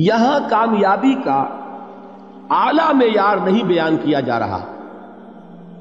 یہاں 0.00 0.38
کامیابی 0.50 1.14
کا 1.24 1.44
اعلی 2.50 2.94
معیار 2.94 3.36
نہیں 3.36 3.64
بیان 3.64 3.96
کیا 4.02 4.20
جا 4.20 4.38
رہا، 4.38 4.60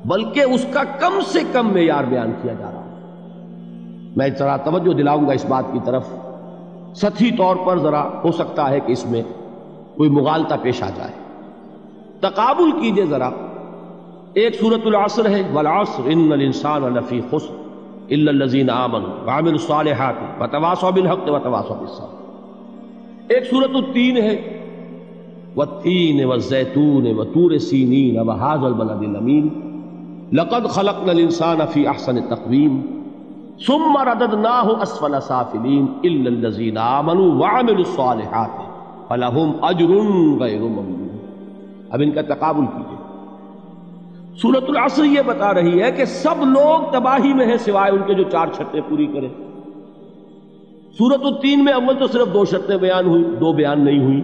بلکہ 0.06 0.40
اس 0.40 0.66
کا 0.74 0.84
کم 0.84 1.20
سے 1.28 1.40
کم 1.52 1.74
معیار 1.74 2.04
بیان 2.04 2.32
کیا 2.42 2.54
جا 2.54 2.72
رہا۔ 2.74 2.82
میں 4.16 4.30
ذرا 4.40 4.58
توجہ 4.58 4.94
دلاؤں 4.94 5.28
گا 5.28 5.32
اس 5.32 5.46
بات 5.46 5.64
کی 5.74 5.80
طرف۔ 5.86 6.08
سطحی 6.96 7.32
طور 7.32 7.56
پر 7.56 7.80
ذرا 7.80 8.04
ہو 8.24 8.32
سکتا 8.32 8.70
ہے 8.70 8.80
کہ 8.80 8.92
اس 8.92 9.06
میں 9.06 9.22
کوئی 9.98 10.10
مغالطہ 10.10 10.56
پیش 10.62 10.84
آ 10.84 10.90
جائے۔ 10.96 11.12
تقابل 12.20 12.72
کیجیے 12.72 13.06
ذرا۔ 13.06 13.30
ایک 14.34 14.60
صورت 14.60 14.82
العصر 14.86 15.30
ہے، 15.30 15.44
والعصر 15.54 16.02
ان 16.06 16.32
الانسان 16.32 16.82
لفی 16.82 17.22
خسر 17.32 17.54
الا 18.10 18.32
الذين 18.32 18.70
امنوا 18.70 19.26
وعملوا 19.26 19.54
الصالحات 19.54 20.42
وتواصوا 20.42 20.90
بالحق 20.90 21.30
وتواصوا 21.30 21.78
بالصبر۔ 21.78 22.27
ایک 23.30 23.50
صورت 23.50 23.70
التین 23.74 24.18
ہے. 24.18 24.64
والتین 25.56 26.26
والزیتون 26.26 27.08
وطور 27.18 27.58
سینین 27.58 28.20
وهذا 28.20 28.66
البلد 28.66 29.10
الامین. 29.10 29.50
لقد 30.34 30.68
خلقنا 30.70 31.12
الانسان 31.12 31.58
في 31.74 31.88
احسن 31.88 32.22
تقویم. 32.22 32.82
ثم 33.68 33.98
رددناه 33.98 34.82
اسفل 34.82 35.16
سافلین 35.22 35.86
الا 36.04 36.30
الذين 36.30 36.78
امنوا 36.78 37.36
وعملوا 37.36 37.78
الصالحات 37.78 38.50
فلهم 39.08 39.52
اجر 39.62 39.94
غیر 40.40 40.60
ممنون. 40.60 41.18
اب 41.90 42.02
ان 42.06 42.12
کا 42.12 42.22
تقابل 42.22 42.66
کیجیے. 42.66 42.98
سورت 44.42 44.70
العصر 44.70 45.04
یہ 45.04 45.22
بتا 45.26 45.54
رہی 45.54 45.82
ہے 45.82 45.92
کہ 45.92 46.06
سب 46.06 46.36
لوگ 46.42 46.94
تباہی 46.94 47.34
میں 47.34 47.46
ہیں 47.46 47.58
سوائے 47.58 47.92
ان 47.92 48.02
کے 48.08 48.14
جو 48.14 48.24
چار 48.24 48.48
چھٹیں 48.58 48.82
پوری 48.90 49.08
کریں. 49.08 49.30
سورت 50.98 51.20
التین 51.24 51.64
میں 51.64 51.74
اول 51.74 51.96
تو 52.00 52.08
صرف 52.08 52.34
دو 52.34 52.46
شرطیں 52.46 52.78
بیان 52.78 53.06
ہوئی، 53.06 53.24
دو 53.24 53.54
بیان 53.54 53.86
نہیں 53.86 54.00
ہوئی۔ 54.00 54.22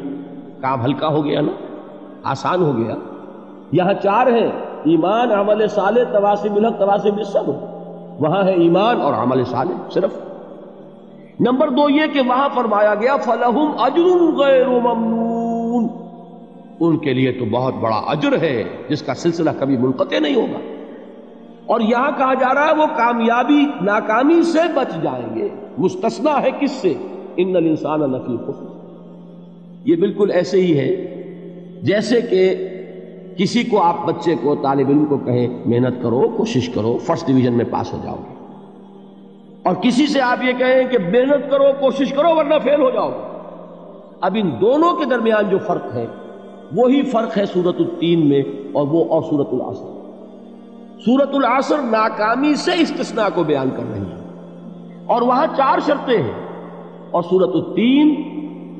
کام 0.61 0.85
ہلکا 0.85 1.07
ہو 1.07 1.25
گیا 1.25 1.41
نا، 1.41 1.51
آسان 2.23 2.61
ہو 2.61 2.77
گیا۔ 2.77 2.95
یہاں 3.71 3.93
چار 3.93 4.27
ہیں، 4.27 4.51
ایمان، 4.83 5.31
عمل 5.31 5.67
صالح 5.67 6.03
تواسی 6.03 6.49
ملک 6.49 6.79
تواسی 6.79 7.11
بالصبر 7.11 7.53
وہاں 8.19 8.43
ہے 8.43 8.53
ایمان 8.53 9.01
اور 9.01 9.13
عمل 9.13 9.43
صالح، 9.43 9.89
صرف۔ 9.89 10.11
نمبر 11.39 11.69
دو 11.69 11.89
یہ 11.89 12.01
کہ 12.13 12.21
وہاں 12.21 12.49
فرمایا 12.55 12.95
گیا 12.95 13.17
فلہم 13.17 13.71
اجر 13.79 14.37
غیر 14.37 14.67
ممنون۔ 14.67 15.87
ان 16.79 16.97
کے 16.97 17.13
لیے 17.13 17.31
تو 17.31 17.45
بہت 17.45 17.73
بڑا 17.73 17.95
اجر 17.95 18.37
ہے، 18.41 18.63
جس 18.89 19.01
کا 19.01 19.13
سلسلہ 19.13 19.49
کبھی 19.59 19.77
منقطع 19.77 20.19
نہیں 20.19 20.35
ہوگا۔ 20.35 20.72
اور 21.65 21.81
یہاں 21.81 22.11
کہا 22.17 22.33
جا 22.33 22.53
رہا 22.53 22.67
ہے 22.67 22.75
وہ 22.75 22.85
کامیابی 22.97 23.65
ناکامی 23.81 24.43
سے 24.43 24.59
بچ 24.75 25.03
جائیں 25.03 25.35
گے۔ 25.35 25.49
مستثنا 25.77 26.41
ہے 26.41 26.49
کس 26.59 26.71
سے؟ 26.71 26.93
ان 27.37 27.55
الانسان 27.55 27.99
لفی 27.99 28.37
خسر۔ 28.47 28.65
یہ 29.85 29.95
بالکل 29.95 30.31
ایسے 30.33 30.61
ہی 30.61 30.79
ہے۔ 30.79 31.09
جیسے 31.81 32.21
کہ 32.21 32.55
کسی 33.37 33.63
کو 33.63 33.81
آپ 33.81 34.05
بچے 34.05 34.35
کو، 34.43 34.55
طالب 34.55 34.87
علم 34.89 35.05
کو 35.05 35.17
کہیں، 35.17 35.47
محنت 35.65 36.03
کرو، 36.03 36.29
کوشش 36.37 36.69
کرو، 36.69 36.97
فرسٹ 36.97 37.27
ڈویژن 37.27 37.53
میں 37.53 37.65
پاس 37.71 37.93
ہو 37.93 37.99
جاؤ 38.03 38.15
گے۔ 38.15 38.35
اور 39.63 39.75
کسی 39.75 40.07
سے 40.07 40.21
آپ 40.21 40.43
یہ 40.43 40.53
کہیں 40.53 40.83
کہ 40.91 40.97
محنت 40.97 41.51
کرو، 41.51 41.65
کوشش 41.79 42.13
کرو، 42.13 42.35
ورنہ 42.35 42.55
فیل 42.63 42.81
ہو 42.81 42.89
جاؤ 42.89 43.11
اب 44.21 44.37
ان 44.39 44.51
دونوں 44.61 44.95
کے 44.95 45.05
درمیان 45.05 45.49
جو 45.49 45.57
فرق 45.57 45.93
ہے، 45.93 46.05
وہی 46.75 47.01
فرق 47.01 47.37
ہے 47.37 47.45
سورت 47.45 47.75
التین 47.79 48.29
میں 48.29 48.43
اور 48.71 48.87
وہ 48.87 49.05
اور 49.05 49.21
سورت 49.21 49.47
العصر۔ 49.51 50.02
سورت 51.05 51.29
العصر 51.33 51.77
ناکامی 51.77 52.55
سے 52.55 52.71
استثناء 52.79 53.27
کو 53.35 53.43
بیان 53.43 53.69
کر 53.69 53.83
رہی 53.91 54.01
ہے۔ 54.01 54.23
اور 55.05 55.21
وہاں 55.21 55.47
چار 55.57 55.79
شرطیں 55.79 56.23
ہیں۔ 56.23 56.43
اور 57.11 57.23
سورت 57.23 57.49
التین، 57.53 58.15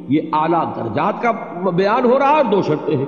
یہ 0.10 0.22
اعلیٰ 0.34 0.76
درجات 0.76 1.22
کا 1.22 1.32
بیان 1.70 2.06
ہو 2.06 2.20
رہا 2.20 2.31
ہے 2.31 2.44
دو 2.44 2.62
شرطیں 2.62 2.97
ہیں۔ 2.97 3.06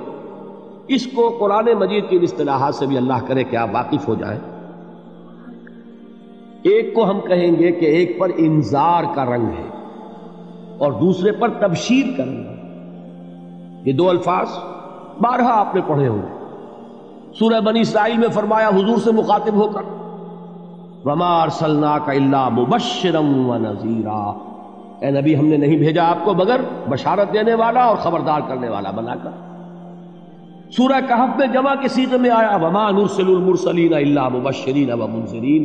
اس 0.87 1.07
کو 1.07 1.37
قرآن 1.39 1.65
مجید 1.79 2.09
کی 2.09 2.19
اصطلاحات 2.21 2.75
سے 2.75 2.85
بھی 2.85 2.97
اللہ 2.97 3.27
کرے 3.27 3.43
کہ 3.43 3.55
آپ 3.55 3.69
واقف 3.73 4.07
ہو 4.07 4.15
جائیں۔ 4.15 4.39
ایک 6.63 6.93
کو 6.93 7.09
ہم 7.09 7.19
کہیں 7.19 7.51
گے 7.59 7.71
کہ 7.71 7.85
ایک 7.85 8.19
پر 8.19 8.29
انذار 8.37 9.03
کا 9.15 9.25
رنگ 9.25 9.45
ہے 9.45 9.69
اور 10.77 10.91
دوسرے 10.91 11.31
پر 11.31 11.49
تبشیر 11.49 12.17
کا 12.17 12.23
رنگ 12.23 12.45
ہے۔ 12.45 12.55
یہ 13.85 13.93
دو 13.93 14.09
الفاظ 14.09 14.47
بارہا 15.21 15.59
آپ 15.59 15.75
نے 15.75 15.81
پڑھے 15.87 16.07
ہوں 16.07 16.21
گے۔ 16.21 16.34
سورہ 17.39 17.59
بنی 17.61 17.79
اسرائیل 17.81 18.17
میں 18.17 18.27
فرمایا، 18.27 18.67
حضور 18.67 18.97
سے 18.97 19.11
مخاطب 19.11 19.55
ہو 19.55 19.67
کر، 19.67 19.83
وما 21.05 21.41
ارسلناک 21.41 22.09
الا 22.09 22.49
مبشرا 22.49 23.19
ونذیرا 23.19 24.21
اے 24.99 25.11
نبی، 25.11 25.35
ہم 25.35 25.45
نے 25.45 25.57
نہیں 25.57 25.77
بھیجا 25.77 26.03
آپ 26.09 26.25
کو 26.25 26.33
مگر 26.33 26.61
بشارت 26.89 27.33
دینے 27.33 27.53
والا 27.53 27.83
اور 27.83 27.97
خبردار 27.97 28.41
کرنے 28.47 28.69
والا 28.69 28.91
بنا 28.91 29.15
کر۔ 29.15 29.31
سورہ 30.71 30.99
کہف 31.07 31.37
میں 31.37 31.47
جمع 31.47 31.73
کے 31.81 31.87
سیغے 31.87 32.17
میں 32.17 32.29
آیا، 32.29 32.55
وما 32.61 32.91
نرسل 32.91 33.27
المرسلین 33.27 33.93
الا 33.93 34.27
مبشرین 34.29 34.91
ومنذرین 34.91 35.63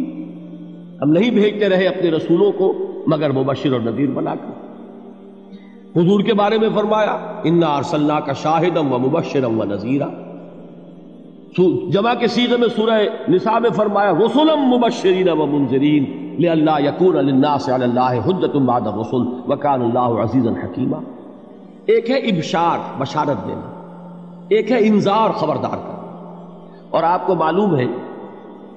ہم 1.02 1.10
نہیں 1.10 1.30
بھیجتے 1.30 1.68
رہے 1.68 1.86
اپنے 1.86 2.10
رسولوں 2.10 2.52
کو 2.52 2.72
مگر 3.06 3.32
مبشر 3.32 3.72
اور 3.72 3.80
نذیر 3.80 4.10
بنا 4.14 4.34
کر۔ 4.34 5.98
حضور 5.98 6.20
کے 6.20 6.34
بارے 6.34 6.58
میں 6.58 6.68
فرمایا 6.74 7.12
انا 7.44 7.66
ارسلنا 7.66 8.20
کا 8.20 8.32
شاہدم 8.32 8.92
و 8.92 8.98
مبشرم 8.98 9.60
و 9.60 9.64
نذیرہ 9.64 10.08
جمع 11.90 12.14
کے 12.14 12.26
سیغے 12.26 12.56
میں 12.56 12.68
سورہ 12.76 13.00
نساء 13.28 13.58
میں 13.58 13.70
فرمایا 13.70 14.12
رسولم 14.12 14.60
مبشرین 14.60 15.28
و 15.28 15.46
منذرین، 15.46 16.04
لئلا 16.38 16.78
یکون 16.78 17.16
للناس 17.16 17.68
علی 17.68 17.84
اللہ 17.84 18.26
حجت 18.26 18.56
بعد 18.56 18.80
الرسل 18.80 19.52
وکان 19.52 19.82
اللہ 19.82 19.98
عزیزا 19.98 20.50
حکیما. 20.50 20.96
ایک 21.86 22.10
ہے 22.10 22.16
ابشار، 22.16 22.78
بشارت 23.00 23.46
دینا۔ 23.46 23.82
ایک 24.48 24.70
ہے 24.70 24.76
انذار، 24.80 25.30
خبردار 25.30 25.70
کرنا۔ 25.70 26.36
اور 26.90 27.02
آپ 27.02 27.26
کو 27.26 27.34
معلوم 27.34 27.76
ہے 27.76 27.86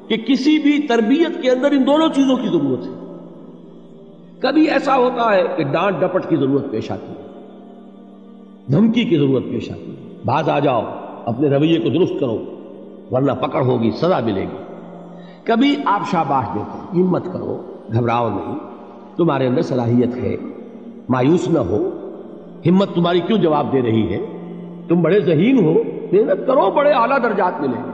کہ 0.07 0.15
کسی 0.17 0.59
بھی 0.59 0.87
تربیت 0.87 1.41
کے 1.41 1.51
اندر 1.51 1.71
ان 1.71 1.87
دونوں 1.87 2.09
چیزوں 2.15 2.37
کی 2.37 2.47
ضرورت 2.47 2.85
ہے۔ 2.85 3.15
کبھی 4.39 4.69
ایسا 4.69 4.95
ہوتا 4.97 5.35
ہے 5.35 5.43
کہ 5.57 5.63
ڈانٹ 5.63 5.95
ڈپٹ 5.99 6.29
کی 6.29 6.35
ضرورت 6.35 6.71
پیش 6.71 6.91
آتی 6.91 7.07
ہے۔ 7.07 7.49
دھمکی 8.71 9.03
کی 9.03 9.17
ضرورت 9.17 9.43
پیش 9.51 9.71
آتی 9.71 9.91
ہے۔ 9.91 10.17
باز 10.25 10.49
آ 10.49 10.59
جاؤ، 10.59 10.81
اپنے 11.25 11.49
رویے 11.49 11.79
کو 11.79 11.89
درست 11.89 12.13
کرو۔ 12.19 12.52
ورنہ 13.13 13.31
پکڑ 13.31 13.61
ہوگی، 13.61 13.91
سزا 13.91 14.19
ملے 14.19 14.41
گی۔ 14.41 14.63
کبھی 15.43 15.75
آپ 15.85 16.11
شاباش 16.11 16.45
دیتے 16.55 17.01
ہمت 17.01 17.25
کرو، 17.33 17.61
گھبراؤ 17.93 18.29
نہیں۔ 18.29 18.55
تمہارے 19.17 19.47
اندر 19.47 19.61
صلاحیت 19.61 20.15
ہے، 20.15 20.35
مایوس 21.09 21.49
نہ 21.49 21.59
ہو۔ 21.59 21.89
ہمت 22.65 22.95
تمہاری 22.95 23.19
کیوں 23.19 23.37
جواب 23.37 23.73
دے 23.73 23.81
رہی 23.81 24.13
ہے؟ 24.13 24.19
تم 24.87 25.01
بڑے 25.01 25.19
ذہین 25.19 25.65
ہو، 25.65 25.73
محنت 26.11 26.47
کرو، 26.47 26.71
بڑے 26.71 26.91
اعلیٰ 26.91 27.23
درجات 27.23 27.61
ملیں 27.61 27.83
گے۔ 27.85 27.91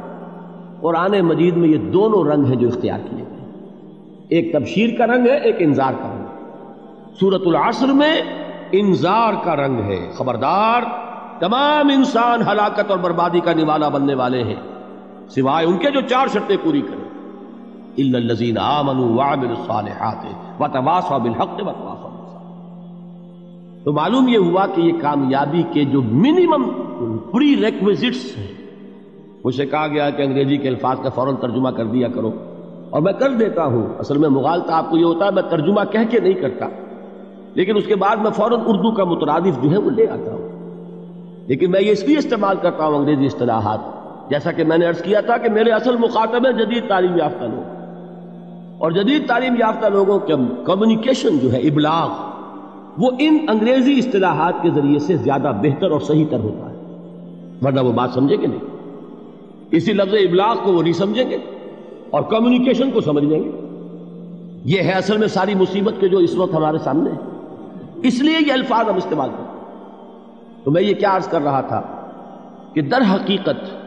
قرآن 0.81 1.21
مجید 1.21 1.57
میں 1.57 1.69
یہ 1.69 1.77
دونوں 1.77 2.23
رنگ 2.23 2.45
ہیں 2.45 2.55
جو 2.55 2.67
اختیار 2.67 2.99
کیے 3.09 3.23
گئے۔ 3.29 3.51
ایک 4.29 4.53
تبشیر 4.53 4.89
کا 4.97 5.07
رنگ 5.07 5.27
ہے، 5.27 5.37
ایک 5.37 5.55
انذار 5.59 5.93
کا 5.93 6.13
رنگ 6.13 6.21
ہے۔ 6.21 6.51
سورت 7.19 7.41
العصر 7.45 7.87
میں 7.87 8.21
انذار 8.71 9.33
کا 9.43 9.55
رنگ 9.55 9.79
ہے۔ 9.79 10.09
خبردار، 10.17 10.81
تمام 11.39 11.87
انسان 11.87 12.41
ہلاکت 12.51 12.91
اور 12.91 12.97
بربادی 12.97 13.39
کا 13.39 13.53
نوالا 13.53 13.89
بننے 13.89 14.13
والے 14.13 14.43
ہیں۔ 14.43 14.78
سوائے 15.29 15.65
ان 15.65 15.77
کے 15.77 15.91
جو 15.91 16.01
چار 16.01 16.27
شرطیں 16.27 16.57
پوری 16.63 16.81
کریں۔ 16.81 17.09
الا 17.97 18.17
الذين 18.17 18.57
امنوا 18.57 19.05
وعملوا 19.05 19.51
الصالحات 19.51 20.25
وتواصوا 20.61 21.17
بالحق 21.17 21.53
وتواصوا 21.53 22.09
بالصبر۔ 22.09 23.83
تو 23.83 23.91
معلوم 23.91 24.27
یہ 24.27 24.37
ہوا 24.37 24.65
کہ 24.75 24.81
یہ 24.81 24.91
کامیابی 25.01 25.63
کے 25.73 25.83
جو 25.83 26.01
منیمم 26.01 26.63
پری 27.17 27.55
ریکویزٹس 27.65 28.37
ہیں 28.37 28.47
مجھ 29.43 29.61
کہا 29.71 29.87
گیا 29.87 30.09
کہ 30.09 30.21
انگریزی 30.21 30.57
کے 30.57 30.69
الفاظ 30.69 30.97
کا 31.03 31.09
فوراً 31.09 31.35
ترجمہ 31.35 31.69
کر 31.69 31.85
دیا 31.85 32.07
کرو۔ 32.07 32.31
اور 32.89 33.01
میں 33.01 33.13
کر 33.13 33.29
دیتا 33.29 33.65
ہوں۔ 33.65 33.87
اصل 33.99 34.17
میں 34.17 34.29
مغالطہ 34.29 34.71
آپ 34.71 34.89
کو 34.89 34.97
یہ 34.97 35.05
ہوتا 35.05 35.25
ہے 35.25 35.31
میں 35.31 35.43
ترجمہ 35.43 35.81
کہہ 35.91 36.11
کے 36.11 36.19
نہیں 36.19 36.33
کرتا۔ 36.33 36.65
لیکن 37.53 37.77
اس 37.77 37.85
کے 37.85 37.95
بعد 37.95 38.15
میں 38.15 38.31
فوراً 38.31 38.59
اردو 38.65 38.91
کا 38.91 39.03
مترادف 39.03 39.63
جو 39.63 39.71
ہے 39.71 39.77
وہ 39.77 39.89
لے 39.89 40.07
آتا 40.07 40.31
ہوں۔ 40.33 40.49
لیکن 41.47 41.71
میں 41.71 41.81
یہ 41.81 41.91
اس 41.91 42.03
لیے 42.03 42.17
استعمال 42.17 42.57
کرتا 42.61 42.85
ہوں، 42.85 42.95
انگریزی 42.95 43.25
اصطلاحات۔ 43.25 43.98
جیسا 44.29 44.51
کہ 44.51 44.63
میں 44.63 44.77
نے 44.77 44.85
عرض 44.85 45.01
کیا 45.01 45.21
تھا 45.21 45.37
کہ 45.37 45.49
میرے 45.49 45.69
اصل 45.69 45.97
مخاطب 45.97 46.45
ہیں 46.45 46.65
جدید 46.65 46.87
تعلیم 46.87 47.17
یافتہ 47.17 47.43
لوگ۔ 47.43 47.79
اور 48.77 48.91
جدید 48.91 49.27
تعلیم 49.27 49.55
یافتہ 49.59 49.87
لوگوں 49.87 50.19
کے 50.19 50.33
کمیونیکیشن 50.65 51.37
جو 51.39 51.53
ہے، 51.53 51.57
ابلاغ، 51.57 52.09
وہ 52.97 53.11
ان 53.19 53.37
انگریزی 53.49 53.97
اصطلاحات 53.97 54.53
کے 54.61 54.69
ذریعے 54.69 54.99
سے 54.99 55.17
زیادہ 55.17 55.51
بہتر 55.63 55.91
اور 55.91 55.99
صحیح 55.99 56.25
تر 56.29 56.39
ہوتا 56.39 56.69
ہے۔ 56.69 56.75
ورنہ 57.61 57.81
وہ 57.81 57.91
بات 57.91 58.09
سمجھیں 58.13 58.41
گے 58.41 58.47
نہیں۔ 58.47 58.59
اسی 59.71 59.93
لفظ 59.93 60.13
ابلاغ 60.13 60.55
کو 60.63 60.73
وہ 60.73 60.83
نہیں 60.83 60.93
سمجھیں 60.93 61.29
گے 61.29 61.37
اور 62.09 62.21
کمیونیکیشن 62.21 62.91
کو 62.91 63.01
سمجھ 63.01 63.23
لیں 63.23 63.43
گے۔ 63.43 63.51
یہ 64.65 64.81
ہے 64.81 64.91
اصل 64.91 65.17
میں 65.17 65.27
ساری 65.27 65.55
مصیبت 65.55 65.93
کے 65.99 66.07
جو 66.07 66.17
اس 66.17 66.35
وقت 66.35 66.53
ہمارے 66.53 66.77
سامنے 66.77 67.09
ہے 67.09 67.17
اس 68.03 68.21
لیے 68.21 68.47
یہ 68.47 68.53
الفاظ 68.53 68.89
ہم 68.89 68.95
استعمال 68.95 69.29
کرتے 69.29 69.43
ہیں۔ 69.43 69.59
تو 70.63 70.71
میں 70.71 70.81
یہ 70.81 70.93
کیا 70.93 71.15
عرض 71.15 71.27
کر 71.27 71.41
رہا 71.41 71.61
تھا 71.61 71.81
کہ 72.73 72.81
در 72.81 73.01
حقیقت 73.13 73.78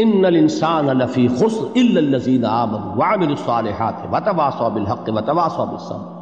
ان 0.00 0.24
الانسان 0.24 0.86
لفی 0.86 1.28
خسر 1.28 1.66
الا 1.74 2.00
الذين 2.00 2.44
امنوا 2.44 2.94
وعملوا 2.96 3.30
الصالحات 3.30 3.94
وتواصوا 4.12 4.68
بالحق 4.68 5.08
وتواصوا 5.08 5.64
بالصبر 5.64 6.18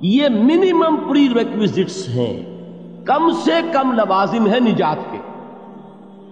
یہ 0.00 0.28
منیمم 0.28 0.96
پری 1.10 1.28
ریکویزٹس 1.38 2.08
ہیں۔ 2.08 2.58
کم 3.04 3.30
سے 3.44 3.52
کم 3.72 3.92
لوازم 3.92 4.46
ہے 4.46 4.60
نجات 4.60 5.12
کے۔ 5.12 5.18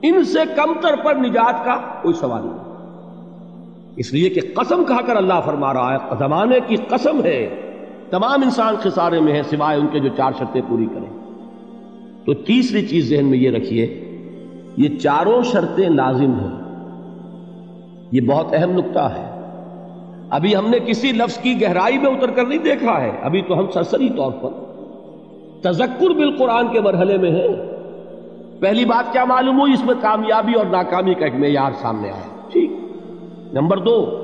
ان 0.02 0.25
سے 0.25 0.38
کم 0.56 0.81
تر 0.81 0.96
پر 1.05 1.14
نجات 1.14 1.64
کا 1.64 1.76
کوئی 2.02 2.14
سوال 2.14 2.43
نہیں۔ 2.44 2.76
اس 3.96 4.12
لیے 4.12 4.29
کہ 4.29 4.40
قسم 4.55 4.84
کہا 4.84 5.00
کر 5.06 5.17
اللہ 5.17 5.40
فرما 5.44 5.75
رہا 5.75 5.93
ہے، 5.93 5.99
زمانے 6.19 6.58
کی 6.67 6.76
قسم 6.76 7.25
ہے۔ 7.25 7.72
تمام 8.11 8.43
انسان 8.43 8.75
خسارے 8.81 9.20
میں 9.20 9.32
ہیں 9.32 9.43
سوائے 9.43 9.81
ان 9.81 9.87
کے 9.87 10.00
جو 10.00 10.08
چار 10.17 10.32
شرطیں 10.38 10.62
پوری 10.69 10.87
کریں۔ 10.87 11.26
تو 12.25 12.34
تیسری 12.34 12.87
چیز 12.87 13.11
ذہن 13.11 13.26
میں 13.26 13.38
یہ 13.38 13.50
رکھیے، 13.50 14.02
یہ 14.76 14.96
چاروں 14.96 15.43
شرطیں 15.43 15.88
لازم 15.88 16.34
ہیں۔ 16.34 16.65
یہ 18.12 18.20
بہت 18.20 18.47
اہم 18.53 18.70
نقطہ 18.70 18.99
ہے۔ 18.99 19.41
ابھی 20.31 20.56
ہم 20.56 20.70
نے 20.70 20.79
کسی 20.87 21.12
لفظ 21.12 21.38
کی 21.38 21.62
گہرائی 21.62 21.99
میں 21.99 22.11
اتر 22.11 22.31
کر 22.31 22.47
نہیں 22.47 22.58
دیکھا 22.58 23.00
ہے۔ 23.00 23.11
ابھی 23.23 23.43
تو 23.43 23.58
ہم 23.58 23.70
سرسری 23.70 24.08
طور 24.08 24.32
پر 24.32 24.50
تذکر 25.62 26.11
بالقرآن 26.11 26.69
کے 26.69 26.81
مرحلے 26.81 27.19
میں 27.19 27.31
ہیں۔ 27.31 27.76
پہلی 28.61 28.85
بات 28.85 29.12
کیا 29.12 29.25
معلوم 29.25 29.61
ہوئی؟ 29.61 29.73
اس 29.73 29.85
میں 29.85 29.94
کامیابی 30.00 30.53
اور 30.55 30.67
ناکامی 30.67 31.14
کا 31.14 31.25
ایک 31.25 31.35
معیار 31.35 31.70
سامنے 31.82 32.11
آیا۔ 32.11 32.49
ٹھیک۔ 32.53 32.73
نمبر 33.53 33.76
دو، 33.76 34.23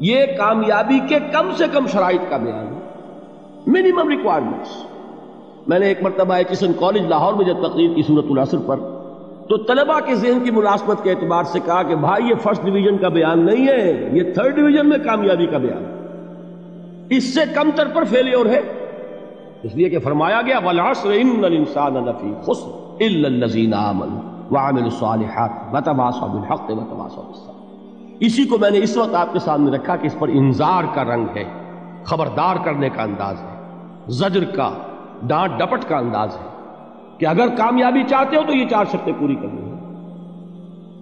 یہ 0.00 0.26
کامیابی 0.36 0.98
کے 1.08 1.18
کم 1.32 1.50
سے 1.56 1.64
کم 1.72 1.86
شرائط 1.86 2.20
کا 2.30 2.36
بیان 2.36 2.66
ہے۔ 2.66 2.80
منیمم 3.66 4.08
ریکوائرمنٹس 4.08 4.86
میں 5.66 5.78
نے 5.78 5.86
ایک 5.86 6.02
مرتبہ 6.02 6.34
ایچسن 6.34 6.72
کالج 6.72 7.06
لاہور 7.06 7.32
میں 7.32 7.44
جب 7.44 7.56
تقریر 7.68 7.94
کی 7.94 8.02
صورت 8.02 8.24
العصر 8.30 8.56
پر 8.66 8.76
تو 9.50 9.56
طلبہ 9.56 10.00
کے 10.00 10.14
ذہن 10.14 10.44
کی 10.44 10.50
ملازمت 10.50 11.02
کے 11.02 11.10
اعتبار 11.10 11.44
سے 11.44 11.60
کہا 11.60 11.82
کہ 11.82 11.94
بھائی 11.94 12.28
یہ 12.28 12.34
فرسٹ 12.34 12.62
ڈویژن 12.62 12.98
کا 12.98 13.08
بیان 13.08 13.46
نہیں 13.46 13.68
ہے، 13.68 14.10
یہ 14.12 14.32
تھرڈ 14.32 14.56
ڈویژن 14.56 14.88
میں 14.88 14.98
کامیابی 15.04 15.46
کا 15.46 15.58
بیان 15.58 15.84
اس 17.10 17.34
سے 17.34 17.40
کم 17.54 17.70
تر 17.76 17.88
پر 17.94 18.04
فیلیور 18.04 18.46
ہے۔ 18.46 18.60
اس 19.62 19.74
لیے 19.74 19.88
کہ 19.88 19.98
فرمایا 19.98 20.42
گیا، 20.42 20.58
والعصر 20.64 21.10
ان 21.14 21.44
الانسان 21.44 21.94
لفی 21.94 22.34
خسر 22.42 22.68
الا 23.00 23.28
الذين 23.28 23.74
امنوا 23.74 24.20
وعملوا 24.50 24.84
الصالحات 24.84 25.50
وتواصوا 25.72 26.28
بالحق 26.28 26.70
وتواصوا 26.70 27.24
بالصبر۔ 27.24 28.16
اسی 28.20 28.44
کو 28.44 28.58
میں 28.58 28.70
نے 28.70 28.78
اس 28.78 28.96
وقت 28.96 29.14
آپ 29.14 29.32
کے 29.32 29.38
سامنے 29.38 29.76
رکھا 29.76 29.96
کہ 29.96 30.06
اس 30.06 30.18
پر 30.18 30.28
انذار 30.28 30.84
کا 30.94 31.04
رنگ 31.04 31.26
ہے، 31.36 31.44
خبردار 32.04 32.56
کرنے 32.64 32.88
کا 32.88 33.02
انداز 33.02 33.36
ہے، 33.42 33.56
زجر 34.08 34.44
کا، 34.44 34.70
ڈانٹ 35.22 35.58
ڈپٹ 35.58 35.84
کا 35.88 35.96
انداز 35.96 36.36
ہے۔ 36.36 36.49
کہ 37.20 37.26
اگر 37.26 37.48
کامیابی 37.48 38.02
چاہتے 38.02 38.36
ہو 38.36 38.42
تو 38.42 38.56
یہ 38.56 38.68
چار 38.68 38.84
شرطیں 38.92 39.12
پوری 39.18 39.34
کرنی 39.34 39.62
ہیں 39.62 39.70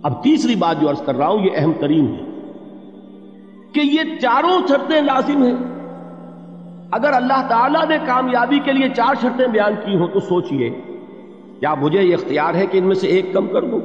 اب 0.02 0.24
تیسری 0.24 0.54
بات 0.54 0.80
جو 0.80 0.90
عرض 0.90 1.02
کر 1.02 1.14
رہا 1.14 1.28
ہوں، 1.28 1.44
یہ 1.44 1.50
اہم 1.54 1.72
ترین 1.80 2.06
ہے 2.06 2.24
کہ 3.72 3.80
یہ 3.80 4.18
چاروں 4.20 4.66
شرطیں 4.68 5.02
لازم 5.02 5.42
ہیں۔ 5.42 5.54
اگر 6.90 7.12
اللہ 7.12 7.46
تعالیٰ 7.48 7.88
نے 7.88 7.96
کامیابی 8.06 8.58
کے 8.58 8.72
لیے 8.72 8.88
چار 8.88 9.14
شرطیں 9.20 9.46
بیان 9.46 9.72
کی 9.84 9.96
ہوں 9.96 10.06
تو 10.06 10.20
سوچئے، 10.20 10.70
کیا 11.60 11.74
مجھے 11.74 12.02
یہ 12.02 12.14
اختیار 12.14 12.54
ہے 12.54 12.66
کہ 12.66 12.78
ان 12.78 12.84
میں 12.84 12.94
سے 12.94 13.06
ایک 13.06 13.32
کم 13.32 13.46
کر 13.46 13.62
دوں؟ 13.62 13.80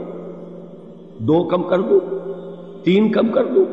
دو 1.19 1.43
کم 1.43 1.63
کر 1.63 1.81
دوں؟ 1.81 1.99
تین 2.83 3.11
کم 3.11 3.27
کر 3.27 3.45
دوں؟ 3.45 3.65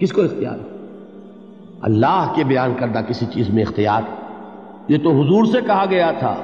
کس 0.00 0.12
کو 0.12 0.22
اختیار 0.22 0.58
ہے؟ 0.58 0.76
اللہ 1.82 2.32
کے 2.36 2.44
بیان 2.44 2.74
کردہ 2.78 2.98
کسی 3.08 3.26
چیز 3.26 3.50
میں 3.50 3.62
اختیار۔ 3.62 4.02
یہ 4.88 4.98
تو 4.98 5.10
حضور 5.10 5.44
سے 5.44 5.58
کہا 5.66 5.84
گیا 5.90 6.10
تھا۔ 6.10 6.36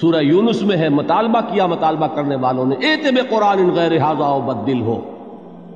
سورہ 0.00 0.22
یونس 0.22 0.62
میں 0.62 0.76
ہے، 0.76 0.88
مطالبہ 0.88 1.40
کیا، 1.40 1.66
مطالبہ 1.66 2.06
کرنے 2.06 2.36
والوں 2.36 2.64
نے 2.64 2.74
اے 2.74 2.96
قرآن 3.30 3.58
ان 3.58 3.70
غیر 3.74 3.98
حاضہ 3.98 4.22
و 4.22 4.40
بدل 4.40 4.80
ہو۔ 4.80 5.00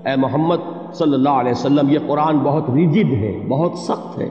اے 0.04 0.16
محمد 0.16 0.56
صلی 0.92 1.14
اللہ 1.14 1.28
علیہ 1.28 1.50
وسلم، 1.50 1.90
یہ 1.90 1.98
قرآن 2.06 2.38
بہت 2.38 2.70
ریجڈ 2.74 3.12
ہے، 3.12 3.46
بہت 3.48 3.78
سخت 3.78 4.18
ہے 4.18 4.28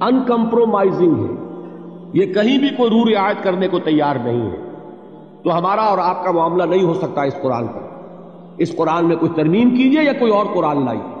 ان 0.00 0.24
کمپرومائزنگ 0.26 1.14
ہے۔ 1.14 1.34
یہ 2.12 2.34
کہیں 2.34 2.58
بھی 2.58 2.68
کوئی 2.68 2.90
رو 2.90 3.04
رعایت 3.04 3.42
کرنے 3.42 3.68
کو 3.68 3.78
تیار 3.78 4.16
نہیں 4.24 4.50
ہے۔ 4.50 4.56
تو 5.44 5.58
ہمارا 5.58 5.80
اور 5.80 5.98
آپ 5.98 6.24
کا 6.24 6.30
معاملہ 6.30 6.62
نہیں 6.62 6.82
ہو 6.82 6.94
سکتا 6.94 7.22
اس 7.22 7.34
قرآن 7.42 7.66
پر۔ 7.66 7.80
اس 8.58 8.76
قرآن 8.76 9.08
میں 9.08 9.16
کوئی 9.16 9.32
ترمیم 9.36 9.70
کیجیے 9.70 10.04
یا 10.04 10.12
کوئی 10.12 10.32
اور 10.32 10.46
قرآن 10.54 10.84
لائیے۔ 10.84 11.20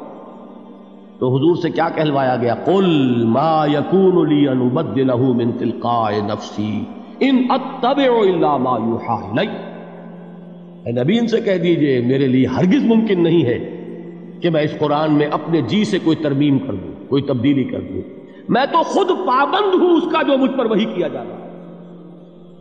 تو 1.18 1.36
حضور 1.36 1.56
سے 1.56 1.70
کیا 1.70 1.88
کہلوایا 1.88 2.36
گیا؟ 2.36 2.54
قل 2.54 3.24
ما 3.24 3.66
یکون 3.66 4.28
لی 4.28 4.48
ان 4.48 5.36
من 5.36 5.52
تلقاء 5.52 6.26
نفسی۔ 6.26 6.84
ان 7.20 7.46
اتبع 7.50 8.20
الا 8.20 8.56
ما 8.56 8.78
یوحا 8.78 9.14
الی 9.14 9.46
اے 10.84 10.92
نبی، 10.92 11.18
ان 11.18 11.26
سے 11.26 11.40
کہہ 11.40 11.58
دیجیے، 11.58 12.00
میرے 12.00 12.26
لیے 12.26 12.46
ہرگز 12.46 12.84
ممکن 12.84 13.22
نہیں 13.22 13.44
ہے 13.44 13.58
کہ 14.40 14.50
میں 14.50 14.62
اس 14.62 14.74
قرآن 14.78 15.14
میں 15.14 15.26
اپنے 15.26 15.60
جی 15.60 15.84
سے 15.84 15.98
کوئی 16.04 16.16
ترمیم 16.16 16.58
کر 16.58 16.74
دوں، 16.74 17.08
کوئی 17.08 17.22
تبدیلی 17.22 17.64
کر 17.64 17.80
دوں۔ 17.80 18.02
میں 18.48 18.66
تو 18.72 18.82
خود 18.82 19.08
پابند 19.08 19.82
ہوں 19.82 19.90
اس 19.90 20.04
کا 20.12 20.22
جو 20.22 20.38
مجھ 20.38 20.50
پر 20.50 20.64
وہی 20.66 20.84
کیا 20.84 21.08
جا 21.08 21.24
رہا 21.24 21.34
ہے۔ 21.34 21.50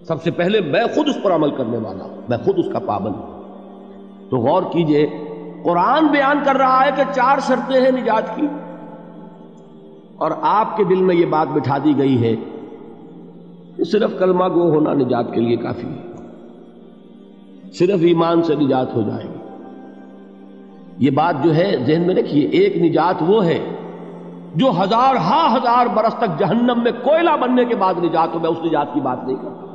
سب 0.07 0.23
سے 0.23 0.31
پہلے 0.31 0.61
میں 0.61 0.83
خود 0.95 1.07
اس 1.07 1.23
پر 1.23 1.31
عمل 1.31 1.55
کرنے 1.55 1.77
والا 1.77 2.03
ہوں، 2.03 2.17
میں 2.29 2.37
خود 2.37 2.55
اس 2.57 2.67
کا 2.73 2.79
پابند 2.79 3.15
ہوں۔ 3.15 3.43
تو 4.29 4.37
غور 4.37 4.63
کیجیے، 4.63 5.07
قرآن 5.63 6.07
بیان 6.07 6.39
کر 6.45 6.55
رہا 6.55 6.85
ہے 6.85 6.89
کہ 6.95 7.03
چار 7.15 7.37
شرطیں 7.47 7.81
ہیں 7.81 8.01
نجات 8.01 8.35
کی۔ 8.35 8.47
اور 10.17 10.31
آپ 10.41 10.77
کے 10.77 10.83
دل 10.83 11.03
میں 11.03 11.15
یہ 11.15 11.25
بات 11.25 11.47
بٹھا 11.47 11.77
دی 11.77 11.93
گئی 11.97 12.23
ہے 12.23 12.35
صرف 13.83 14.19
کلمہ 14.19 14.47
گو 14.47 14.69
ہونا 14.69 14.93
نجات 14.93 15.33
کے 15.33 15.41
لیے 15.41 15.55
کافی 15.55 15.87
ہے۔ 15.87 16.09
صرف 17.73 17.99
ایمان 18.01 18.43
سے 18.43 18.55
نجات 18.55 18.95
ہو 18.95 19.01
جائے 19.01 19.23
گی۔ 19.23 19.39
یہ 20.97 21.11
بات 21.11 21.43
جو 21.43 21.55
ہے 21.55 21.75
ذہن 21.87 22.01
میں 22.07 22.15
رکھیے، 22.15 22.47
ایک 22.47 22.77
نجات 22.77 23.23
وہ 23.27 23.45
ہے 23.45 23.59
جو 24.55 24.69
ہزار 24.69 25.15
ہا 25.15 25.53
ہزار 25.53 25.85
برس 25.93 26.13
تک 26.13 26.39
جہنم 26.39 26.83
میں 26.83 26.91
کوئلہ 26.91 27.29
بننے 27.41 27.65
کے 27.65 27.75
بعد 27.75 27.93
نجات 28.03 28.35
ہو، 28.35 28.39
میں 28.39 28.49
اس 28.49 28.57
نجات 28.65 28.93
کی 28.93 28.99
بات 28.99 29.27
نہیں 29.27 29.35
کرتا۔ 29.35 29.65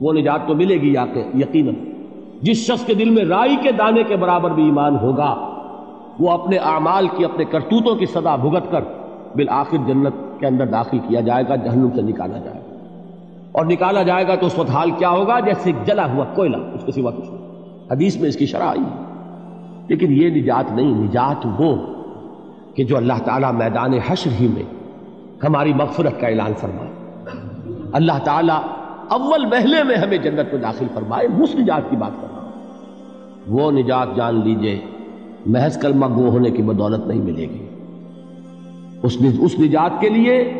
وہ 0.00 0.12
نجات 0.12 0.48
تو 0.48 0.54
ملے 0.54 0.74
گی 0.74 0.94
یقیناً۔ 1.34 1.74
جس 2.42 2.56
شخص 2.56 2.84
کے 2.84 2.94
دل 2.94 3.10
میں 3.10 3.24
رائی 3.24 3.56
کے 3.62 3.72
دانے 3.72 4.02
کے 4.02 4.16
برابر 4.16 4.50
بھی 4.50 4.64
ایمان 4.64 4.96
ہوگا، 4.98 5.50
وہ 6.20 6.30
اپنے 6.30 6.56
اعمال 6.56 7.08
کی، 7.16 7.24
اپنے 7.24 7.44
کرتوتوں 7.44 7.96
کی 7.96 8.06
صدا 8.06 8.36
بھگت 8.36 8.70
کر 8.70 8.80
بالآخر 9.36 9.76
جنت 9.86 10.40
کے 10.40 10.46
اندر 10.46 10.66
داخل 10.66 10.98
کیا 10.98 11.20
جائے 11.20 11.44
گا، 11.48 11.56
جہنم 11.56 11.88
سے 11.94 12.02
نکالا 12.02 12.38
جائے 12.38 12.60
گا۔ 12.60 12.65
اور 13.52 13.64
نکالا 13.64 14.02
جائے 14.02 14.28
گا 14.28 14.34
تو 14.34 14.46
اس 14.46 14.58
وقت 14.58 14.70
حال 14.70 14.90
کیا 14.90 15.10
ہوگا؟ 15.10 15.40
جیسے 15.40 15.72
جلا 15.84 16.12
ہوا 16.12 16.24
کوئلہ، 16.24 16.56
اس 16.56 16.84
کے 16.84 16.92
سوا 16.92 17.10
کچھ 17.10 17.28
حدیث 17.92 18.16
میں 18.16 18.28
اس 18.28 18.36
کی 18.36 18.46
شرح 18.46 18.64
آئی۔ 18.64 18.80
لیکن 19.88 20.12
یہ 20.12 20.30
نجات 20.30 20.72
نہیں، 20.72 20.94
نجات 20.94 21.46
وہ 21.58 21.76
کہ 22.74 22.84
جو 22.84 22.96
اللہ 22.96 23.12
تعالیٰ 23.24 23.52
میدان 23.52 23.92
حشر 24.06 24.30
ہی 24.40 24.48
میں 24.48 24.62
ہماری 25.44 25.72
مغفرت 25.72 26.20
کا 26.20 26.26
اعلان 26.26 26.54
فرمائے۔ 26.54 26.90
اللہ 27.92 28.18
تعالیٰ 28.24 28.60
اول 29.08 29.46
محلے 29.46 29.82
میں 29.82 29.96
ہمیں 29.96 30.18
جنت 30.18 30.54
میں 30.54 30.62
داخل 30.62 30.86
فرمائے 30.94 31.42
اس 31.42 31.54
نجات 31.54 31.90
کی 31.90 31.96
بات 31.96 32.22
کر 32.22 32.28
رہا 32.32 32.42
ہوں 32.42 32.52
وہ 33.48 33.70
نجات 33.70 34.16
جان 34.16 34.40
لیجیے، 34.44 34.80
محض 35.46 35.80
کلمہ 35.80 36.06
گو 36.06 36.28
ہونے 36.28 36.50
کی 36.50 36.62
بدولت 36.62 37.06
نہیں 37.06 37.20
ملے 37.20 37.42
گی۔ 37.42 37.66
اس 39.38 39.58
نجات 39.60 40.00
کے 40.00 40.08
لیے 40.08 40.52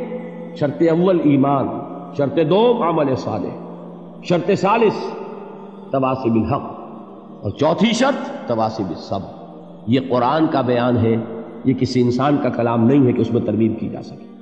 شرط 0.56 0.82
اول 0.90 1.20
ایمان۔ 1.24 1.68
شرط 2.16 2.38
دو، 2.50 2.82
عمل 2.82 3.16
صالح. 3.16 3.48
شرط 4.22 4.50
ثالث 4.58 4.94
تواسب 5.90 6.34
الحق 6.34 6.62
اور 7.42 7.50
چوتھی 7.50 7.92
شرط 7.92 8.48
تواسب 8.48 8.82
بالصبر. 8.82 9.44
یہ 9.86 10.00
قرآن 10.10 10.46
کا 10.46 10.60
بیان 10.60 10.96
ہے، 10.96 11.16
یہ 11.64 11.74
کسی 11.74 12.02
انسان 12.02 12.36
کا 12.42 12.48
کلام 12.48 12.86
نہیں 12.86 13.06
ہے 13.06 13.12
کہ 13.12 13.20
اس 13.20 13.32
میں 13.32 13.40
ترمیم 13.40 13.74
کی 13.74 13.88
جا 13.88 14.02
سکے۔ 14.02 14.35